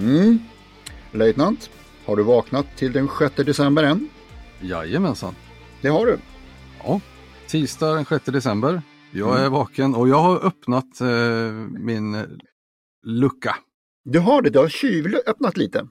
Mm. 0.00 0.38
Löjtnant, 1.12 1.70
har 2.04 2.16
du 2.16 2.22
vaknat 2.22 2.76
till 2.76 2.92
den 2.92 3.08
6 3.18 3.34
december 3.36 3.82
än? 3.84 4.08
Jajamensan. 4.60 5.34
Det 5.82 5.88
har 5.88 6.06
du. 6.06 6.18
Ja, 6.84 7.00
tisdag 7.48 7.94
den 7.94 8.04
6 8.04 8.24
december. 8.24 8.82
Jag 9.12 9.30
Mm. 9.30 9.42
är 9.44 9.48
vaken 9.48 9.94
och 9.94 10.08
jag 10.08 10.18
har 10.22 10.46
öppnat 10.46 11.00
eh, 11.00 11.52
min 11.78 12.26
lucka. 13.06 13.56
Du 14.04 14.18
har 14.18 14.42
det, 14.42 14.50
du 14.50 14.58
har 14.58 14.68
tjuvöppnat 14.68 15.56
lite. 15.56 15.86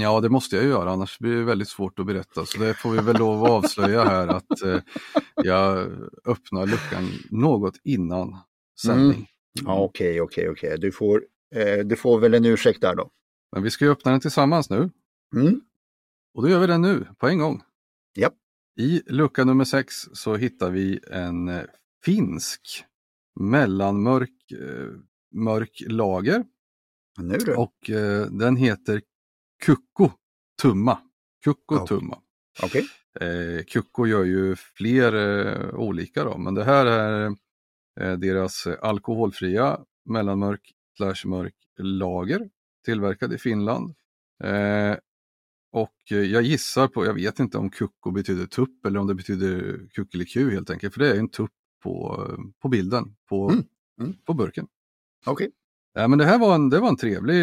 Ja, 0.00 0.20
det 0.20 0.28
måste 0.28 0.56
jag 0.56 0.64
göra, 0.64 0.90
annars 0.90 1.18
blir 1.18 1.36
det 1.36 1.44
väldigt 1.44 1.68
svårt 1.68 1.98
att 1.98 2.06
berätta. 2.06 2.46
Så 2.46 2.58
det 2.58 2.74
får 2.74 2.90
vi 2.90 2.98
väl 2.98 3.16
lov 3.16 3.44
att 3.44 3.50
avslöja 3.50 4.04
här 4.04 4.28
att 4.28 4.62
eh, 4.62 4.78
jag 5.34 5.78
öppnar 6.26 6.66
luckan 6.66 7.08
något 7.30 7.74
innan 7.84 8.36
sändning. 8.82 9.26
Ja, 9.64 9.78
okej, 9.80 10.20
okej, 10.20 10.48
okej. 10.50 10.76
Du 10.78 10.92
får, 10.92 11.22
eh, 11.54 11.78
du 11.84 11.96
får 11.96 12.18
väl 12.20 12.34
en 12.34 12.44
ursäkt 12.44 12.80
där 12.80 12.94
då. 12.94 13.10
Men 13.52 13.62
vi 13.62 13.70
ska 13.70 13.84
ju 13.84 13.90
öppna 13.90 14.10
den 14.10 14.20
tillsammans 14.20 14.70
nu. 14.70 14.90
Mm. 15.36 15.60
Och 16.34 16.42
då 16.42 16.48
gör 16.48 16.60
vi 16.60 16.66
det 16.66 16.78
nu, 16.78 17.06
på 17.18 17.28
en 17.28 17.38
gång. 17.38 17.62
Japp. 18.16 18.34
I 18.80 19.02
lucka 19.06 19.44
nummer 19.44 19.64
6 19.64 19.94
så 20.12 20.36
hittar 20.36 20.70
vi 20.70 21.00
en 21.10 21.48
eh, 21.48 21.62
finsk 22.04 22.84
mellanmörk 23.40 24.52
eh, 24.52 24.86
mörk 25.34 25.82
lager 25.86 26.44
Nu 27.18 27.36
du. 27.36 27.54
och 27.54 27.90
eh, 27.90 28.26
den 28.26 28.56
heter 28.56 29.02
Kukko 29.64 30.10
Tumma. 30.62 30.98
Kukko 31.44 31.74
Ja. 31.74 31.86
Tumma. 31.86 32.18
Okej. 32.62 32.86
Eh, 33.20 33.64
Kukko 33.64 34.06
gör 34.06 34.24
ju 34.24 34.56
fler 34.56 35.14
eh, 35.14 35.74
olika 35.74 36.24
då, 36.24 36.38
men 36.38 36.54
det 36.54 36.64
här 36.64 36.86
är 36.86 37.26
eh, 38.00 38.12
deras 38.18 38.66
alkoholfria 38.66 39.80
mellanmörk 40.04 40.72
slash 40.96 41.26
mörk 41.28 41.54
lager 41.78 42.50
tillverkad 42.84 43.32
i 43.32 43.38
Finland. 43.38 43.94
Eh, 44.44 44.96
och 45.72 45.96
eh, 46.10 46.18
jag 46.18 46.42
gissar 46.42 46.88
på, 46.88 47.06
jag 47.06 47.14
vet 47.14 47.38
inte 47.38 47.58
om 47.58 47.70
Kukko 47.70 48.10
betyder 48.10 48.46
tupp 48.46 48.86
eller 48.86 49.00
om 49.00 49.06
det 49.06 49.14
betyder 49.14 49.80
kuckeliku 49.90 50.50
helt 50.50 50.70
enkelt, 50.70 50.94
för 50.94 51.00
det 51.00 51.10
är 51.10 51.18
en 51.18 51.28
tupp 51.28 51.50
på, 51.82 52.26
eh, 52.28 52.38
på 52.62 52.68
bilden, 52.68 53.16
på, 53.28 53.50
Mm, 53.50 53.64
mm. 54.00 54.14
på 54.26 54.34
burken. 54.34 54.66
Okej. 55.26 55.50
Ja, 55.94 56.08
men 56.08 56.18
det 56.18 56.24
här 56.24 56.38
var 56.38 56.54
en, 56.54 56.70
det 56.70 56.80
var 56.80 56.88
en, 56.88 56.96
trevlig, 56.96 57.42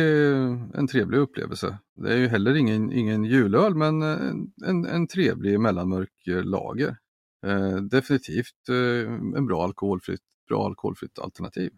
en 0.74 0.88
trevlig 0.88 1.18
upplevelse. 1.18 1.78
Det 1.96 2.14
är 2.14 2.18
ju 2.18 2.28
heller 2.28 2.56
ingen, 2.56 2.92
ingen 2.92 3.24
julöl 3.24 3.76
men 3.76 4.02
en, 4.02 4.54
en, 4.66 4.86
en 4.86 5.08
trevlig 5.08 5.60
mellanmörk 5.60 6.28
eh, 6.28 6.44
lager. 6.44 6.98
Eh, 7.46 7.76
definitivt 7.76 8.70
eh, 8.70 9.14
en 9.38 9.46
bra 9.46 9.64
alkoholfritt, 9.64 10.22
bra 10.50 10.66
alkoholfritt 10.66 11.20
alternativ. 11.20 11.72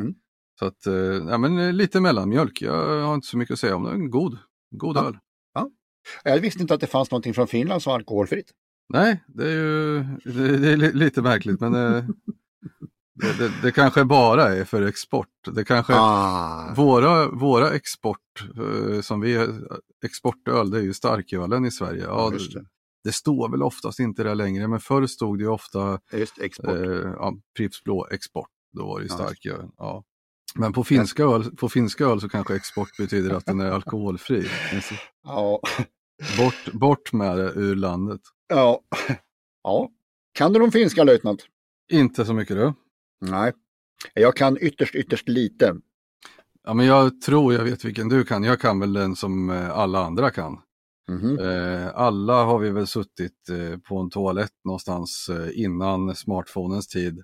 Mm. 0.00 0.14
Så 0.60 0.66
att, 0.66 0.86
eh, 0.86 0.94
ja, 0.94 1.38
men 1.38 1.58
eh, 1.58 1.72
lite 1.72 2.00
mellanmjölk, 2.00 2.62
jag 2.62 3.02
har 3.06 3.14
inte 3.14 3.26
så 3.26 3.36
mycket 3.38 3.52
att 3.52 3.58
säga 3.58 3.76
om 3.76 3.82
det. 3.84 3.90
En 3.90 4.10
god, 4.10 4.38
god 4.70 4.96
Ja. 4.96 5.06
öl. 5.06 5.16
Jag 6.24 6.40
visste 6.40 6.62
inte 6.62 6.74
att 6.74 6.80
det 6.80 6.86
fanns 6.86 7.10
någonting 7.10 7.34
från 7.34 7.46
Finland 7.46 7.82
som 7.82 7.90
var 7.90 7.94
alkoholfritt. 7.98 8.50
Nej, 8.88 9.24
det 9.28 9.44
är 9.46 9.50
ju 9.50 9.98
det, 10.24 10.56
det 10.58 10.72
är 10.72 10.76
li- 10.76 10.92
lite 10.92 11.22
märkligt 11.22 11.60
men 11.60 11.74
eh, 11.74 12.04
det, 13.14 13.38
det, 13.38 13.52
det 13.62 13.72
kanske 13.72 14.04
bara 14.04 14.42
är 14.56 14.64
för 14.64 14.82
export. 14.82 15.28
Det 15.54 15.64
kanske 15.64 15.92
Ah, 15.96 16.74
Våra, 16.76 17.28
våra 17.30 17.70
export, 17.72 18.18
som 19.02 19.20
vi, 19.20 19.48
exportöl, 20.04 20.70
det 20.70 20.78
är 20.78 20.82
ju 20.82 20.94
starkölen 20.94 21.64
i 21.64 21.70
Sverige. 21.70 22.04
Ja, 22.04 22.32
just 22.32 22.52
det, 22.52 22.60
det. 22.60 22.66
det 23.04 23.12
står 23.12 23.48
väl 23.50 23.62
oftast 23.62 24.00
inte 24.00 24.22
där 24.22 24.34
längre, 24.34 24.68
men 24.68 24.80
förr 24.80 25.06
stod 25.06 25.38
det 25.38 25.46
ofta 25.48 25.98
Just 26.12 26.38
export. 26.38 26.68
eh, 26.76 26.82
ja, 27.16 27.34
Pripps 27.56 27.84
blå 27.84 28.06
export. 28.10 28.48
Då 28.72 28.86
var 28.86 28.98
det 28.98 29.04
ju 29.04 29.08
Ja, 29.10 29.14
starköl. 29.14 29.68
Ja. 29.76 30.04
Men 30.54 30.72
på 30.72 30.84
finska, 30.84 31.22
öl, 31.22 31.56
på 31.56 31.68
finska 31.68 32.04
öl 32.04 32.20
så 32.20 32.28
kanske 32.28 32.56
export 32.56 32.96
betyder 32.98 33.34
att 33.34 33.46
den 33.46 33.60
är 33.60 33.70
alkoholfri. 33.70 34.46
Ja. 35.24 35.60
Bort, 36.38 36.72
bort 36.72 37.12
med 37.12 37.36
det 37.38 37.52
ur 37.54 37.76
landet. 37.76 38.20
ja. 38.48 38.80
Ja. 39.62 39.90
Kan 40.32 40.52
du 40.52 40.60
de 40.60 40.72
finska 40.72 41.04
löjtnant? 41.04 41.46
Inte 41.92 42.24
så 42.24 42.34
mycket 42.34 42.56
du. 42.56 42.72
Nej. 43.20 43.52
Jag 44.14 44.36
kan 44.36 44.58
ytterst, 44.60 44.94
ytterst 44.94 45.28
lite. 45.28 45.76
Ja, 46.64 46.74
men 46.74 46.86
jag 46.86 47.20
tror 47.20 47.54
jag 47.54 47.64
vet 47.64 47.84
vilken 47.84 48.08
du 48.08 48.24
kan. 48.24 48.44
Jag 48.44 48.60
kan 48.60 48.80
väl 48.80 48.92
den 48.92 49.16
som 49.16 49.50
eh, 49.50 49.70
alla 49.70 50.04
andra 50.06 50.30
kan. 50.30 50.58
Mhm. 51.08 51.38
Eh, 51.38 51.88
alla 51.94 52.44
har 52.44 52.58
vi 52.58 52.70
väl 52.70 52.86
suttit 52.86 53.48
eh, 53.48 53.78
på 53.78 53.98
en 53.98 54.10
toalett 54.10 54.54
någonstans 54.64 55.30
innan 55.54 56.14
smartphonens 56.16 56.88
tid 56.88 57.22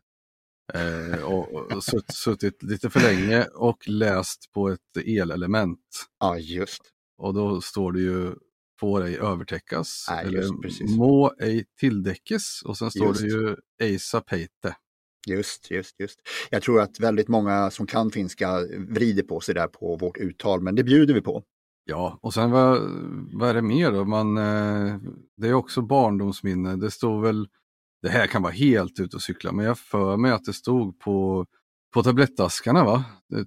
eh, 0.74 1.24
och, 1.24 1.54
och 1.54 1.84
sutt, 1.84 2.14
suttit 2.14 2.62
lite 2.62 2.90
för 2.90 3.00
länge 3.00 3.44
och 3.44 3.88
läst 3.88 4.52
på 4.52 4.68
ett 4.68 5.06
elelement. 5.06 5.80
Ja, 6.20 6.38
just. 6.38 6.82
Och 7.18 7.34
då 7.34 7.60
står 7.60 7.92
det 7.92 8.00
ju 8.00 8.34
får 8.80 9.04
ej 9.04 9.18
övertäckas 9.18 10.06
Nej, 10.10 10.32
just 10.32 10.62
precis. 10.62 10.96
må 10.96 11.32
ej 11.40 11.64
tilldäckes 11.80 12.62
och 12.64 12.78
sen 12.78 12.90
står 12.90 13.06
Just. 13.06 13.20
det 13.20 13.26
ju 13.26 13.56
eisa 13.82 14.20
peite. 14.20 14.76
Just, 15.26 15.70
just, 15.70 16.00
just. 16.00 16.20
Jag 16.50 16.62
tror 16.62 16.80
att 16.80 17.00
väldigt 17.00 17.28
många 17.28 17.70
som 17.70 17.86
kan 17.86 18.10
finska 18.10 18.60
vrider 18.88 19.22
på 19.22 19.40
sig 19.40 19.54
där 19.54 19.66
på 19.68 19.96
vårt 19.96 20.16
uttal, 20.16 20.60
men 20.60 20.74
det 20.74 20.84
bjuder 20.84 21.14
vi 21.14 21.20
på. 21.20 21.42
Ja, 21.84 22.18
och 22.22 22.34
sen 22.34 22.50
vad, 22.50 22.80
vad 23.32 23.48
är 23.48 23.54
det 23.54 23.62
mer 23.62 23.92
då? 23.92 24.04
Man, 24.04 24.38
eh, 24.38 24.98
det 25.36 25.48
är 25.48 25.52
också 25.52 25.82
barndomsminne. 25.82 26.76
Det 26.76 26.90
stod 26.90 27.22
väl, 27.22 27.48
det 28.06 28.12
här 28.12 28.26
kan 28.26 28.42
vara 28.42 28.52
helt 28.52 29.00
ute 29.00 29.16
och 29.16 29.22
cykla, 29.22 29.52
men 29.52 29.64
jag 29.64 29.78
för 29.78 30.16
mig 30.16 30.30
att 30.30 30.44
det 30.44 30.52
stod 30.52 30.98
på, 30.98 31.46
på 31.94 32.02
tablettaskarna 32.02 32.84
va? 32.84 33.04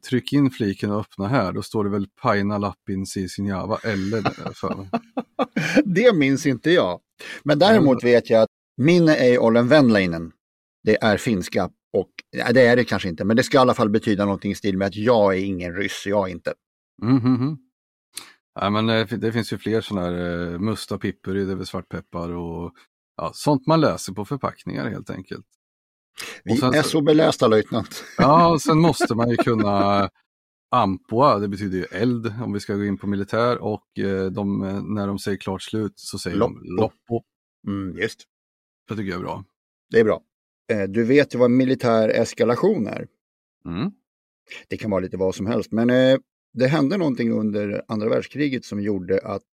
Tryck 0.09 0.33
in 0.33 0.51
fliken 0.51 0.91
och 0.91 0.99
öppna 0.99 1.27
här, 1.27 1.51
då 1.51 1.61
står 1.61 1.83
det 1.83 1.89
väl 1.89 2.07
Paina 2.21 2.57
Lappin 2.57 3.05
Sisinjava 3.05 3.77
eller 3.83 4.53
för 4.53 4.75
mig. 4.75 4.89
det 5.85 6.15
minns 6.15 6.45
inte 6.45 6.71
jag. 6.71 6.99
Men 7.43 7.59
däremot 7.59 8.03
vet 8.03 8.29
jag 8.29 8.41
att 8.41 8.49
minne 8.77 9.15
ei 9.15 9.37
ollen 9.37 9.67
vänläinen. 9.67 10.31
Det 10.83 11.03
är 11.03 11.17
finska 11.17 11.69
och 11.93 12.09
det 12.53 12.65
är 12.65 12.75
det 12.75 12.83
kanske 12.83 13.09
inte, 13.09 13.25
men 13.25 13.37
det 13.37 13.43
ska 13.43 13.57
i 13.57 13.61
alla 13.61 13.73
fall 13.73 13.89
betyda 13.89 14.25
någonting 14.25 14.51
i 14.51 14.55
stil 14.55 14.77
med 14.77 14.87
att 14.87 14.95
jag 14.95 15.33
är 15.33 15.39
ingen 15.39 15.75
ryss, 15.75 16.03
jag 16.05 16.27
är 16.27 16.31
inte. 16.31 16.53
Mm, 17.03 17.17
mm, 17.17 17.35
mm. 17.35 17.57
Ja, 18.59 18.69
men 18.69 18.89
eh, 18.89 19.07
det 19.07 19.31
finns 19.31 19.53
ju 19.53 19.57
fler 19.57 19.81
sådana 19.81 20.07
här 20.07 20.51
eh, 20.51 20.59
musta 20.59 20.97
pippuri, 20.97 21.45
det 21.45 21.51
är 21.51 21.55
väl 21.55 21.65
svartpeppar 21.65 22.29
och 22.29 22.73
ja, 23.21 23.31
sånt 23.33 23.67
man 23.67 23.81
läser 23.81 24.13
på 24.13 24.25
förpackningar 24.25 24.89
helt 24.89 25.09
enkelt. 25.09 25.45
Vi 26.43 26.57
sen 26.57 26.73
är 26.73 26.81
så- 26.81 27.01
belästa 27.01 27.47
löjtnant. 27.47 28.03
Ja, 28.17 28.51
och 28.51 28.61
sen 28.61 28.77
måste 28.79 29.15
man 29.15 29.29
ju 29.29 29.37
kunna 29.37 30.09
Ampua, 30.71 31.39
det 31.39 31.47
betyder 31.47 31.77
ju 31.77 31.83
eld 31.91 32.33
om 32.43 32.53
vi 32.53 32.59
ska 32.59 32.75
gå 32.75 32.85
in 32.85 32.97
på 32.97 33.07
militär 33.07 33.57
och 33.57 33.99
eh, 33.99 34.25
de, 34.25 34.63
eh, 34.63 34.83
när 34.83 35.07
de 35.07 35.19
säger 35.19 35.37
klart 35.37 35.61
slut 35.61 35.93
så 35.95 36.19
säger 36.19 36.37
Loppo. 36.37 36.53
de 36.53 36.75
Loppo. 36.75 37.23
Mm, 37.67 37.97
just, 37.97 38.23
Det 38.89 38.95
tycker 38.95 39.09
jag 39.11 39.19
är 39.19 39.23
bra. 39.23 39.43
det 39.91 39.99
är 39.99 40.03
bra. 40.03 40.21
Eh, 40.71 40.83
Du 40.83 41.03
vet 41.03 41.35
ju 41.35 41.39
vad 41.39 41.51
militär 41.51 42.09
eskalation 42.09 42.87
är. 42.87 43.07
Mm. 43.65 43.91
Det 44.67 44.77
kan 44.77 44.91
vara 44.91 45.01
lite 45.01 45.17
vad 45.17 45.35
som 45.35 45.45
helst, 45.45 45.71
men 45.71 45.87
det 46.53 46.67
hände 46.67 46.97
någonting 46.97 47.31
under 47.31 47.83
andra 47.87 48.09
världskriget 48.09 48.65
som 48.65 48.81
gjorde 48.81 49.19
att 49.23 49.43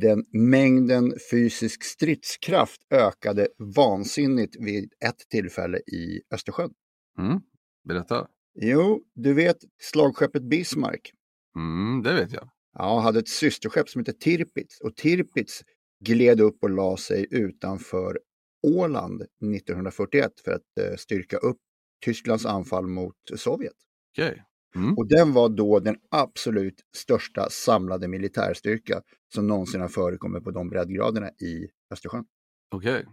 den 0.00 0.24
mängden 0.32 1.14
fysisk 1.30 1.84
stridskraft 1.84 2.80
ökade 2.90 3.48
vansinnigt 3.76 4.56
vid 4.60 4.92
ett 5.04 5.28
tillfälle 5.30 5.78
i 5.78 6.20
Östersjön. 6.34 6.70
Mm. 7.18 7.40
Berätta. 7.88 8.28
Jo, 8.60 9.02
du 9.14 9.34
vet 9.34 9.56
slagskeppet 9.82 10.42
Bismarck. 10.42 11.12
Mm, 11.56 12.02
det 12.02 12.12
vet 12.12 12.32
jag. 12.32 12.48
Ja, 12.72 13.00
hade 13.00 13.18
ett 13.18 13.28
systerskepp 13.28 13.88
som 13.88 13.98
hette 13.98 14.12
Tirpitz 14.12 14.80
och 14.80 14.96
Tirpitz 14.96 15.62
gled 16.04 16.40
upp 16.40 16.62
och 16.62 16.70
la 16.70 16.96
sig 16.96 17.26
utanför 17.30 18.18
Åland 18.66 19.22
1941 19.22 20.32
för 20.44 20.52
att 20.52 20.78
eh, 20.80 20.96
styrka 20.96 21.36
upp 21.36 21.58
Tysklands 22.04 22.46
anfall 22.46 22.86
mot 22.86 23.16
Sovjet. 23.36 23.72
Okej. 24.12 24.42
Mm. 24.76 24.98
Och 24.98 25.08
den 25.08 25.32
var 25.32 25.48
då 25.48 25.80
den 25.80 25.96
absolut 26.10 26.80
största 26.96 27.50
samlade 27.50 28.08
militärstyrka 28.08 29.02
som 29.34 29.46
någonsin 29.46 29.80
har 29.80 29.88
förekommit 29.88 30.44
på 30.44 30.50
de 30.50 30.68
breddgraderna 30.68 31.30
i 31.30 31.68
Östersjön. 31.92 32.24
Okej. 32.70 33.06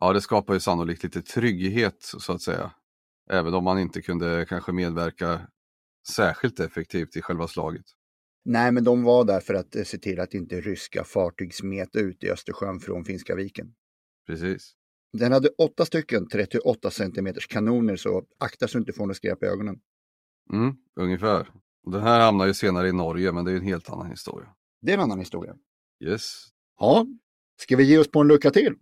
Ja, 0.00 0.12
det 0.12 0.20
skapar 0.20 0.54
ju 0.54 0.60
sannolikt 0.60 1.02
lite 1.02 1.22
trygghet 1.22 1.96
så 2.00 2.32
att 2.32 2.42
säga. 2.42 2.70
Även 3.30 3.54
om 3.54 3.64
man 3.64 3.78
inte 3.78 4.02
kunde 4.02 4.46
kanske 4.48 4.72
medverka 4.72 5.40
särskilt 6.08 6.60
effektivt 6.60 7.16
i 7.16 7.22
själva 7.22 7.48
slaget. 7.48 7.84
Nej, 8.44 8.72
men 8.72 8.84
de 8.84 9.02
var 9.02 9.24
där 9.24 9.40
för 9.40 9.54
att 9.54 9.76
eh, 9.76 9.84
se 9.84 9.98
till 9.98 10.20
att 10.20 10.34
inte 10.34 10.60
ryska 10.60 11.04
fartyg 11.04 11.54
smet 11.54 11.96
ut 11.96 12.24
i 12.24 12.30
Östersjön 12.30 12.80
från 12.80 13.04
Finska 13.04 13.34
viken. 13.34 13.74
Precis. 14.26 14.72
Den 15.12 15.32
hade 15.32 15.48
åtta 15.48 15.84
stycken 15.84 16.28
38 16.28 16.90
cm 16.90 17.34
kanoner, 17.48 17.96
så 17.96 18.24
akta 18.38 18.68
så 18.68 18.78
du 18.78 18.82
inte 18.82 18.92
får 18.92 19.06
något 19.06 19.16
skräp 19.16 19.42
i 19.42 19.46
ögonen. 19.46 19.80
Mm, 20.52 20.74
ungefär. 20.96 21.48
Den 21.86 22.00
här 22.02 22.20
hamnar 22.20 22.46
ju 22.46 22.54
senare 22.54 22.88
i 22.88 22.92
Norge, 22.92 23.32
men 23.32 23.44
det 23.44 23.52
är 23.52 23.56
en 23.56 23.62
helt 23.62 23.90
annan 23.90 24.06
historia. 24.10 24.48
Det 24.82 24.92
är 24.92 24.96
en 24.96 25.02
annan 25.02 25.18
historia. 25.18 25.56
Yes, 26.04 26.46
Ja, 26.80 27.06
ska 27.60 27.76
vi 27.76 27.84
ge 27.84 27.98
oss 27.98 28.10
på 28.10 28.20
en 28.20 28.28
lucka 28.28 28.50
till? 28.50 28.74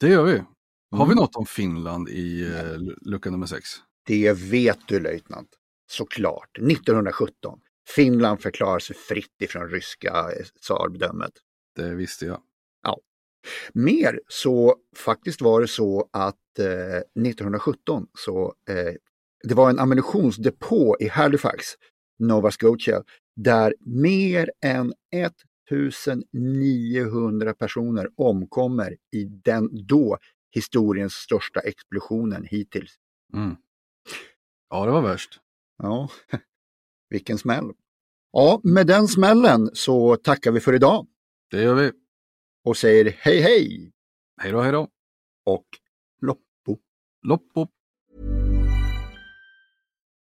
det 0.00 0.08
gör 0.08 0.24
vi. 0.24 0.42
Har 0.90 1.06
vi 1.06 1.12
Mm. 1.12 1.16
något 1.16 1.36
om 1.36 1.46
Finland 1.46 2.08
i 2.08 2.42
eh, 2.54 2.76
lucka 3.00 3.30
nummer 3.30 3.46
sex? 3.46 3.68
Det 4.06 4.32
vet 4.32 4.78
du 4.88 5.00
löjtnant. 5.00 5.48
Såklart. 5.90 6.58
1917. 6.58 7.60
Finland 7.88 8.40
förklarar 8.42 8.78
sig 8.78 8.96
fritt 8.96 9.42
ifrån 9.42 9.68
ryska 9.70 10.10
eh, 10.32 10.44
tsardömet. 10.60 11.32
Det 11.76 11.94
visste 11.94 12.26
jag. 12.26 12.40
Mer 13.72 14.20
så 14.28 14.76
faktiskt 14.96 15.40
var 15.40 15.60
det 15.60 15.68
så 15.68 16.08
att 16.12 16.58
eh, 16.58 16.96
1917 17.26 18.06
så 18.18 18.54
eh, 18.68 18.94
det 19.48 19.54
var 19.54 19.70
en 19.70 19.78
ammunitionsdepå 19.78 20.96
i 21.00 21.08
Halifax, 21.08 21.64
Nova 22.18 22.50
Scotia, 22.50 23.02
där 23.36 23.74
mer 23.80 24.50
än 24.64 24.92
1900 25.70 27.54
personer 27.54 28.08
omkommer 28.16 28.96
i 29.12 29.24
den 29.24 29.86
då 29.86 30.18
historiens 30.50 31.12
största 31.14 31.60
explosionen 31.60 32.44
hittills. 32.44 32.94
Mm. 33.34 33.56
Ja, 34.70 34.84
det 34.86 34.92
var 34.92 35.02
värst. 35.02 35.40
Ja, 35.82 36.08
vilken 37.10 37.38
smäll. 37.38 37.70
Ja, 38.32 38.60
med 38.64 38.86
den 38.86 39.08
smällen 39.08 39.70
så 39.72 40.16
tackar 40.16 40.52
vi 40.52 40.60
för 40.60 40.72
idag 40.72 41.06
Det 41.50 41.62
gör 41.62 41.74
vi. 41.74 41.92
och 42.64 42.76
säger 42.76 43.04
hej 43.18 43.40
hej 43.40 43.92
Hej 44.42 44.52
då, 44.52 44.60
hej 44.60 44.72
då. 44.72 44.88
och 45.46 45.66
loppo. 46.20 46.78
Loppo. 47.22 47.66